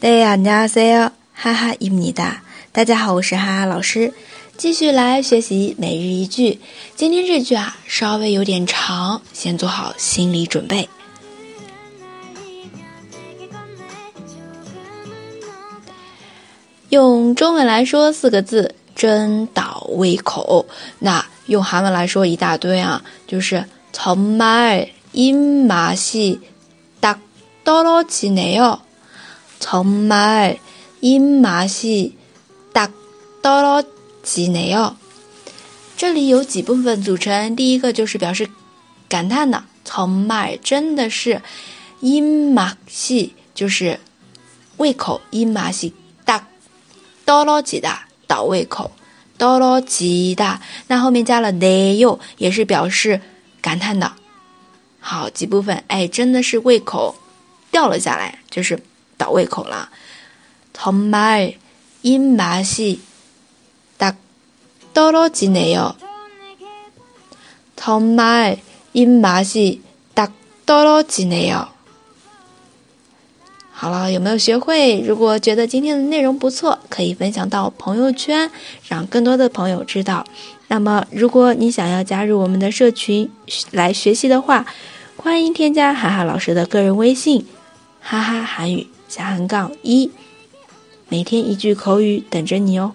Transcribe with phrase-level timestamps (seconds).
[0.00, 2.40] 네안녕하세요哈하입니 다。
[2.72, 4.14] 大家好，我是哈哈老师。
[4.56, 6.60] 继续来学习每日一句。
[6.96, 10.88] 今天这句啊，稍微有点长，先做好心理准备。
[16.88, 20.64] 用中文来说四个字真倒胃口。
[21.00, 23.62] 那用韩文来说一大堆啊，就是。
[24.00, 26.38] 从 mair 音马戏
[27.00, 27.12] do
[27.64, 28.80] do do 起来哟
[29.58, 30.58] 从 mair
[31.42, 32.14] 马戏
[32.72, 32.88] do
[33.42, 33.84] do
[34.22, 34.96] d 哟
[35.96, 38.48] 这里有几部分组成第一个就是表示
[39.08, 41.42] 感叹的从 m a 真的是
[41.98, 43.98] 音马戏就是
[44.76, 45.92] 胃口音马戏
[46.24, 47.82] do do d
[48.28, 48.92] 倒胃口
[49.36, 53.20] 哆 o 吉 o 那后面加了 da o 也是表示
[53.60, 54.14] 感叹道
[55.00, 57.14] ：“好几部分，哎，真的是胃口
[57.70, 58.82] 掉了下来，就是
[59.16, 59.90] 倒胃口了。
[60.74, 61.56] ”“Tomal
[62.04, 62.98] in masi
[63.98, 64.14] dak
[64.94, 68.56] doro jine yo.”“Tomal
[68.92, 69.80] in masi
[70.14, 70.30] dak
[70.66, 71.68] doro jine yo.”
[73.80, 75.00] 好了，有没有学会？
[75.02, 78.50] 如果觉得今天的内容不错，可以分享到朋友圈，
[78.88, 80.24] 让更多的朋友知道。
[80.66, 83.30] 那么，如果你想要加入我们的社群
[83.70, 84.66] 来学习的话，
[85.16, 87.46] 欢迎添加哈哈老师的个人微信：
[88.00, 90.10] 哈哈韩语下横杠一。
[91.08, 92.94] 每天一句口语等着你哦。